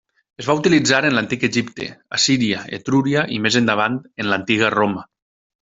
Es 0.43 0.45
va 0.51 0.53
utilitzar 0.59 1.01
en 1.09 1.13
l'Antic 1.17 1.43
Egipte, 1.49 1.89
Assíria, 2.19 2.63
Etrúria 2.79 3.27
i 3.39 3.41
més 3.47 3.61
endavant 3.63 4.03
en 4.25 4.33
l'Antiga 4.33 4.77
Roma. 4.81 5.07